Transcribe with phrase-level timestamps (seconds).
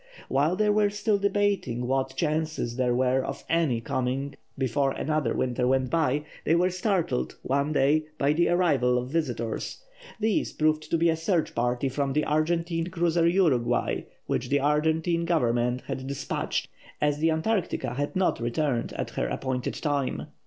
[0.29, 5.67] While they were still debating what chances there were of any coming before another winter
[5.67, 9.83] went by, they were startled, one day, by the arrival of visitors.
[10.19, 15.23] These proved to be a search party from the Argentine cruiser Uruguay, which the Argentine
[15.23, 16.67] Government had despatched
[16.99, 20.25] as the Antarctica had not returned at her appointed time.